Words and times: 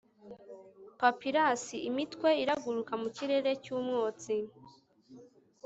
papyrus-imitwe 0.99 2.29
iraguruka 2.43 2.93
mu 3.01 3.09
kirere 3.15 3.51
cyumwotsi 3.63 4.35